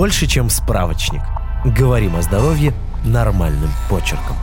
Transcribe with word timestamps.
больше, 0.00 0.26
чем 0.26 0.48
справочник. 0.48 1.20
Говорим 1.76 2.16
о 2.16 2.22
здоровье 2.22 2.72
нормальным 3.04 3.68
почерком. 3.90 4.34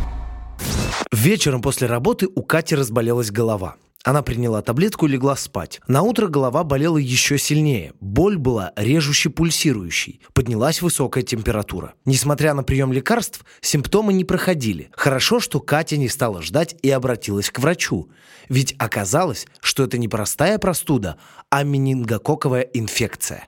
Вечером 1.11 1.63
после 1.63 1.87
работы 1.87 2.27
у 2.27 2.43
Кати 2.43 2.75
разболелась 2.75 3.31
голова. 3.31 3.73
Она 4.03 4.21
приняла 4.21 4.61
таблетку 4.61 5.07
и 5.07 5.09
легла 5.09 5.35
спать. 5.35 5.81
На 5.87 6.03
утро 6.03 6.27
голова 6.27 6.63
болела 6.63 6.97
еще 6.97 7.39
сильнее. 7.39 7.93
Боль 7.99 8.37
была 8.37 8.71
режуще 8.75 9.31
пульсирующей. 9.31 10.21
Поднялась 10.33 10.83
высокая 10.83 11.23
температура. 11.23 11.95
Несмотря 12.05 12.53
на 12.53 12.61
прием 12.61 12.93
лекарств, 12.93 13.43
симптомы 13.59 14.13
не 14.13 14.25
проходили. 14.25 14.91
Хорошо, 14.91 15.39
что 15.39 15.59
Катя 15.59 15.97
не 15.97 16.07
стала 16.07 16.43
ждать 16.43 16.75
и 16.83 16.91
обратилась 16.91 17.49
к 17.49 17.57
врачу. 17.57 18.11
Ведь 18.47 18.75
оказалось, 18.77 19.47
что 19.59 19.85
это 19.85 19.97
не 19.97 20.07
простая 20.07 20.59
простуда, 20.59 21.17
а 21.49 21.63
менингококковая 21.63 22.61
инфекция. 22.61 23.47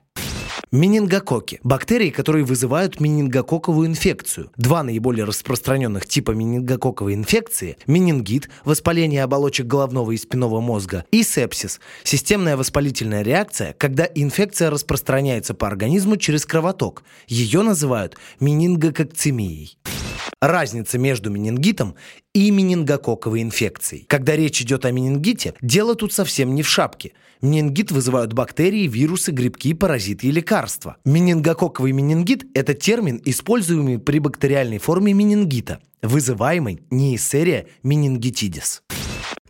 Менингококки– 0.72 1.58
бактерии, 1.64 2.10
которые 2.10 2.44
вызывают 2.44 3.00
менингококковую 3.00 3.88
инфекцию. 3.88 4.52
Два 4.56 4.84
наиболее 4.84 5.24
распространенных 5.24 6.06
типа 6.06 6.30
менингококковой 6.30 7.14
инфекции– 7.14 7.76
менингит– 7.88 8.48
воспаление 8.64 9.24
оболочек 9.24 9.66
головного 9.66 10.12
и 10.12 10.16
спинного 10.16 10.60
мозга, 10.60 11.04
и 11.10 11.24
сепсис– 11.24 11.80
системная 12.04 12.56
воспалительная 12.56 13.22
реакция, 13.22 13.72
когда 13.72 14.08
инфекция 14.14 14.70
распространяется 14.70 15.54
по 15.54 15.66
организму 15.66 16.16
через 16.16 16.46
кровоток. 16.46 17.02
Ее 17.26 17.62
называют 17.62 18.16
менингококцемией. 18.38 19.76
Разница 20.40 20.96
между 20.96 21.30
менингитом 21.30 21.96
и 22.32 22.50
менингококковой 22.50 23.42
инфекцией. 23.42 24.06
Когда 24.08 24.36
речь 24.36 24.62
идет 24.62 24.86
о 24.86 24.90
менингите, 24.90 25.52
дело 25.60 25.94
тут 25.94 26.14
совсем 26.14 26.54
не 26.54 26.62
в 26.62 26.68
шапке. 26.68 27.12
Менингит 27.42 27.92
вызывают 27.92 28.32
бактерии, 28.32 28.86
вирусы, 28.86 29.32
грибки, 29.32 29.74
паразиты 29.74 30.28
и 30.28 30.30
лекарства. 30.30 30.96
Менингококковый 31.04 31.92
менингит– 31.92 32.46
это 32.54 32.72
термин, 32.72 33.20
используемый 33.22 33.98
при 33.98 34.18
бактериальной 34.18 34.78
форме 34.78 35.12
менингита, 35.12 35.80
вызываемой 36.00 36.80
неисерия 36.90 37.66
менингитидис. 37.82 38.82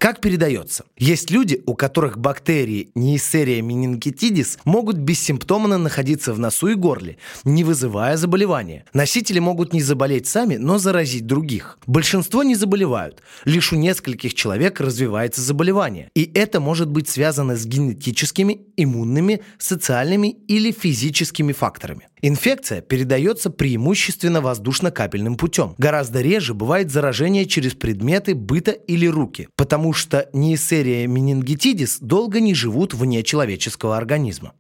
Как 0.01 0.23
передается? 0.23 0.85
Есть 0.97 1.31
люди, 1.31 1.63
у 1.67 1.75
которых 1.75 2.17
бактерии 2.17 2.89
Neisseria 2.95 3.61
meningitis 3.61 4.57
могут 4.65 4.97
бессимптомно 4.97 5.77
находиться 5.77 6.33
в 6.33 6.39
носу 6.39 6.69
и 6.69 6.75
горле, 6.75 7.19
не 7.45 7.65
вызывая 7.65 8.17
заболевания. 8.17 8.87
Носители 8.95 9.41
могут 9.41 9.75
не 9.75 9.83
заболеть 9.83 10.27
сами, 10.27 10.57
но 10.57 10.79
заразить 10.79 11.27
других. 11.27 11.79
Большинство 11.87 12.43
не 12.43 12.55
заболевают. 12.55 13.21
Лишь 13.45 13.75
у 13.75 13.77
нескольких 13.77 14.33
человек 14.33 14.81
развивается 14.81 15.43
заболевание. 15.43 16.09
И 16.15 16.31
это 16.33 16.61
может 16.61 16.89
быть 16.89 17.11
связано 17.11 17.55
с 17.55 17.67
генетическими, 17.67 18.63
иммунными, 18.79 19.43
социальными 19.59 20.29
или 20.49 20.73
физическими 20.73 21.53
факторами. 21.53 22.09
Инфекция 22.23 22.83
передается 22.83 23.49
преимущественно 23.51 24.41
воздушно-капельным 24.41 25.37
путем. 25.37 25.75
Гораздо 25.79 26.21
реже 26.21 26.53
бывает 26.53 26.91
заражение 26.91 27.47
через 27.47 27.73
предметы 27.75 28.35
быта 28.35 28.73
или 28.73 29.07
руки, 29.07 29.49
потому 29.57 29.90
что 29.93 30.29
неисерия 30.33 31.07
менингитидис 31.07 31.99
долго 32.01 32.41
не 32.41 32.55
живут 32.55 32.95
вне 32.95 33.23
человеческого 33.23 33.97
организма. 33.97 34.53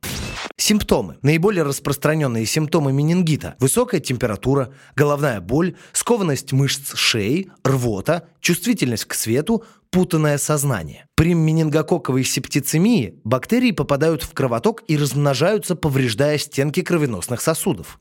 Симптомы. 0.56 1.16
Наиболее 1.22 1.62
распространенные 1.62 2.44
симптомы 2.44 2.92
менингита– 2.92 3.56
высокая 3.60 4.00
температура, 4.00 4.72
головная 4.94 5.40
боль, 5.40 5.74
скованность 5.92 6.52
мышц 6.52 6.94
шеи, 6.94 7.50
рвота, 7.64 8.28
чувствительность 8.40 9.06
к 9.06 9.14
свету, 9.14 9.64
путанное 9.90 10.38
сознание. 10.38 11.06
При 11.16 11.34
менингококковой 11.34 12.24
септицемии 12.24 13.20
бактерии 13.24 13.72
попадают 13.72 14.22
в 14.22 14.32
кровоток 14.32 14.82
и 14.86 14.96
размножаются, 14.96 15.76
повреждая 15.76 16.38
стенки 16.38 16.82
кровеносных 16.82 17.40
сосудов. 17.40 17.98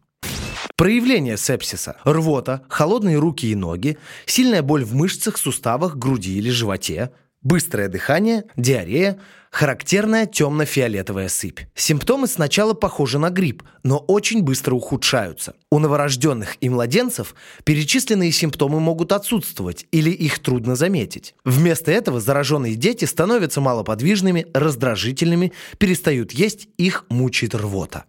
Проявление 0.79 1.35
сепсиса– 1.35 1.97
рвота, 2.05 2.61
холодные 2.69 3.17
руки 3.17 3.51
и 3.51 3.55
ноги, 3.55 3.97
сильная 4.25 4.61
боль 4.61 4.85
в 4.85 4.95
мышцах, 4.95 5.37
суставах, 5.37 5.97
груди 5.97 6.37
или 6.37 6.49
животе– 6.49 7.11
Быстрое 7.41 7.87
дыхание, 7.87 8.43
диарея, 8.57 9.17
характерная 9.49 10.25
темно-фиолетовая 10.25 11.29
сыпь. 11.29 11.61
Симптомы 11.73 12.27
сначала 12.27 12.73
похожи 12.73 13.17
на 13.17 13.29
грипп, 13.29 13.63
но 13.81 13.97
очень 13.97 14.41
быстро 14.41 14.75
ухудшаются. 14.75 15.55
У 15.71 15.79
новорожденных 15.79 16.57
и 16.59 16.67
младенцев 16.67 17.33
перечисленные 17.63 18.33
симптомы 18.33 18.81
могут 18.81 19.13
отсутствовать 19.13 19.85
или 19.91 20.09
их 20.09 20.39
трудно 20.39 20.75
заметить. 20.75 21.33
Вместо 21.45 21.91
этого 21.91 22.19
зараженные 22.19 22.75
дети 22.75 23.05
становятся 23.05 23.61
малоподвижными, 23.61 24.47
раздражительными, 24.53 25.53
перестают 25.77 26.33
есть, 26.33 26.67
их 26.77 27.05
мучает 27.07 27.55
рвота. 27.55 28.03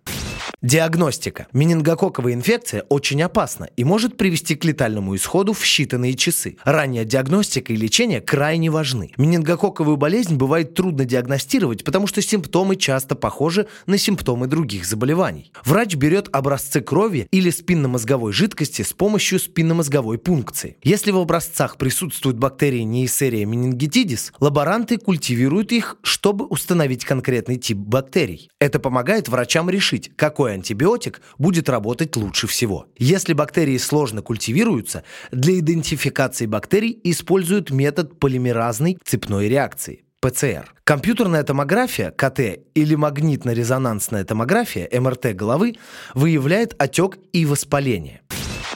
Диагностика. 0.62 1.47
Менингококковая 1.54 2.34
инфекция 2.34 2.84
очень 2.91 3.22
опасна 3.22 3.71
и 3.78 3.84
может 3.84 4.19
привести 4.19 4.56
к 4.56 4.65
летальному 4.66 5.16
исходу 5.16 5.54
в 5.54 5.62
считанные 5.65 6.12
часы. 6.12 6.59
Ранняя 6.65 7.06
диагностика 7.06 7.72
и 7.72 7.76
лечение 7.76 8.21
крайне 8.21 8.70
важны. 8.70 9.12
Менингококковую 9.16 9.97
болезнь 9.97 10.37
бывает 10.37 10.75
трудно 10.75 11.06
диагностировать, 11.06 11.82
потому 11.82 12.06
что 12.06 12.20
симптомы 12.20 12.76
часто 12.76 13.15
похожи 13.15 13.69
на 13.87 13.97
симптомы 13.97 14.49
других 14.49 14.84
заболеваний. 14.84 15.50
Врач 15.65 15.94
берет 15.94 16.28
образцы 16.31 16.82
крови 16.82 17.26
или 17.31 17.49
спинномозговой 17.49 18.34
жидкости 18.34 18.82
с 18.82 18.93
помощью 18.93 19.38
спинномозговой 19.38 20.19
пункции. 20.19 20.76
Если 20.82 21.10
в 21.10 21.16
образцах 21.16 21.78
присутствуют 21.78 22.37
бактерии 22.37 22.84
Neisseria 22.84 23.44
meningitis, 23.44 24.32
лаборанты 24.41 24.99
культивируют 24.99 25.72
их, 25.72 25.97
чтобы 26.03 26.44
установить 26.44 27.06
конкретный 27.06 27.56
тип 27.56 27.78
бактерий. 27.78 28.50
Это 28.60 28.78
помогает 28.78 29.31
врачам 29.31 29.70
решить, 29.70 30.12
какой 30.16 30.50
какой 30.50 30.55
антибиотик 30.55 31.21
будет 31.38 31.69
работать 31.69 32.16
лучше 32.16 32.47
всего. 32.47 32.87
Если 32.99 33.34
бактерии 33.34 33.78
сложно 33.78 34.22
культивируются, 34.22 35.05
для 35.31 35.59
идентификации 35.59 36.47
бактерий 36.47 36.99
используют 37.05 37.71
метод 37.71 38.19
полимеразной 38.19 38.99
цепной 39.05 39.49
реакции. 39.49 40.05
ПЦР. 40.21 40.75
Компьютерная 40.84 41.44
томография, 41.44 42.11
КТ, 42.11 42.41
или 42.75 42.94
магнитно-резонансная 42.94 44.25
томография, 44.25 44.88
МРТ 45.00 45.37
головы, 45.37 45.77
выявляет 46.15 46.75
отек 46.78 47.19
и 47.32 47.47
воспаление. 47.47 48.21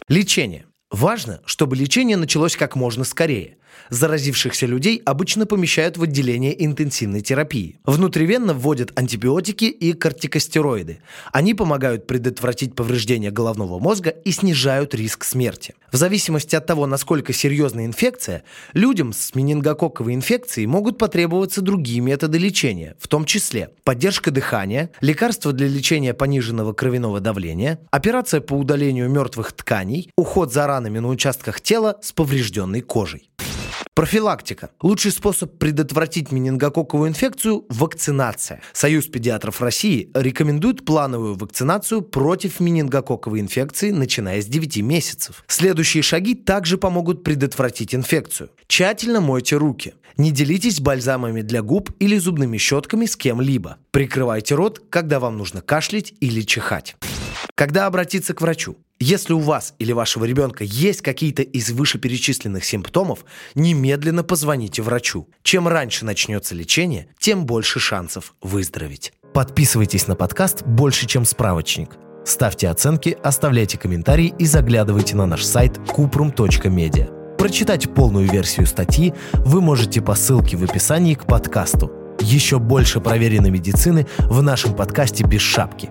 Лечение. 0.09 0.65
Важно, 0.91 1.41
чтобы 1.45 1.77
лечение 1.77 2.17
началось 2.17 2.57
как 2.57 2.77
можно 2.77 3.05
скорее. 3.05 3.57
Заразившихся 3.91 4.67
людей 4.67 5.03
обычно 5.05 5.47
помещают 5.47 5.97
в 5.97 6.03
отделение 6.03 6.65
интенсивной 6.65 7.21
терапии. 7.21 7.79
Внутривенно 7.85 8.55
вводят 8.55 8.93
антибиотики 8.99 9.65
и 9.65 9.93
кортикостероиды. 9.93 10.99
Они 11.33 11.55
помогают 11.55 12.07
предотвратить 12.07 12.75
повреждение 12.75 13.31
головного 13.31 13.79
мозга 13.79 14.11
и 14.11 14.31
снижают 14.31 14.95
риск 14.95 15.25
смерти. 15.25 15.75
В 15.93 15.97
зависимости 15.97 16.57
от 16.57 16.67
того, 16.67 16.87
насколько 16.87 17.33
серьезна 17.33 17.87
инфекция, 17.87 18.43
людям 18.73 19.13
с 19.13 19.35
менингококковой 19.35 20.15
инфекцией 20.15 20.67
могут 20.67 20.99
потребоваться 20.99 21.61
другие 21.61 22.01
методы 22.01 22.39
лечения, 22.39 22.97
в 22.99 23.07
том 23.07 23.25
числе 23.25 23.71
поддержка 23.85 24.31
дыхания, 24.31 24.91
лекарства 25.01 25.53
для 25.53 25.69
лечения 25.69 26.13
пониженного 26.13 26.73
кровяного 26.73 27.21
давления, 27.21 27.79
операция 27.91 28.41
по 28.41 28.55
удалению 28.55 29.09
мертвых 29.09 29.53
тканей, 29.53 30.11
уход 30.17 30.53
за 30.53 30.67
ранами 30.67 30.99
на 30.99 31.09
участках 31.09 31.61
тела 31.61 31.99
с 32.03 32.13
поврежденной 32.13 32.81
кожей. 32.81 33.29
Профилактика. 33.95 34.71
Лучший 34.83 35.13
способ 35.13 35.57
предотвратить 35.57 36.33
менингококковую 36.33 37.11
инфекцию– 37.11 37.65
вакцинация. 37.69 38.61
Союз 38.73 39.07
педиатров 39.07 39.63
России 39.63 40.11
рекомендует 40.15 40.85
плановую 40.85 41.37
вакцинацию 41.37 42.03
против 42.03 42.59
менингококковой 42.59 43.39
инфекции, 43.39 43.93
начиная 43.93 44.43
с 44.43 44.47
9 44.47 44.79
месяцев. 44.79 45.45
Следующие 45.47 46.03
шаги 46.03 46.35
также 46.35 46.77
помогут 46.77 47.23
предотвратить 47.23 47.95
инфекцию. 47.95 48.51
Тщательно 48.67 49.21
мойте 49.21 49.57
руки. 49.57 49.95
Не 50.17 50.33
делитесь 50.33 50.81
бальзамами 50.81 51.43
для 51.43 51.63
губ 51.63 51.91
или 52.01 52.19
зубными 52.19 52.59
щетками 52.59 53.07
с 53.07 53.15
кем-либо. 53.15 53.79
Прикрывайте 53.93 54.57
рот, 54.57 54.83
когда 54.91 55.21
вам 55.21 55.39
нужно 55.39 55.61
кашлять 55.61 56.15
или 56.19 56.41
чихать. 56.41 56.97
Когда 57.55 57.87
обратиться 57.87 58.35
к 58.35 58.41
врачу? 58.41 58.77
Если 58.99 59.33
у 59.33 59.39
вас 59.39 59.75
или 59.79 59.93
вашего 59.93 60.25
ребенка 60.25 60.65
есть 60.65 61.03
какие-то 61.03 61.43
из 61.43 61.71
вышеперечисленных 61.71 62.65
симптомов, 62.65 63.25
немедленно 63.55 64.25
позвоните 64.25 64.83
врачу. 64.83 65.29
Чем 65.43 65.69
раньше 65.69 66.05
начнется 66.05 66.55
лечение, 66.55 67.09
тем 67.19 67.47
больше 67.47 67.79
шансов 67.79 68.35
выздороветь. 68.41 69.13
Подписывайтесь 69.35 70.09
на 70.09 70.17
подкаст 70.17 70.65
«Больше, 70.65 71.07
чем 71.07 71.25
справочник». 71.25 71.91
Ставьте 72.25 72.69
оценки, 72.69 73.17
оставляйте 73.23 73.79
комментарии 73.79 74.35
и 74.39 74.47
заглядывайте 74.47 75.15
на 75.15 75.27
наш 75.27 75.45
сайт 75.45 75.79
kuprum.media. 75.79 77.37
Прочитать 77.37 77.93
полную 77.93 78.29
версию 78.29 78.67
статьи 78.67 79.13
вы 79.35 79.61
можете 79.61 80.01
по 80.01 80.15
ссылке 80.15 80.57
в 80.57 80.65
описании 80.65 81.15
к 81.15 81.27
подкасту. 81.27 81.93
Еще 82.21 82.59
больше 82.59 83.01
проверенной 83.01 83.51
медицины 83.51 84.07
в 84.19 84.43
нашем 84.43 84.75
подкасте 84.75 85.25
«Без 85.25 85.43
шапки». 85.43 85.91